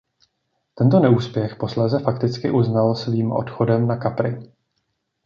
Tento 0.75 0.99
neúspěch 0.99 1.55
posléze 1.55 1.99
fakticky 1.99 2.51
uznal 2.51 2.95
svým 2.95 3.31
odchodem 3.31 3.87
na 3.87 3.97
Capri. 3.97 4.51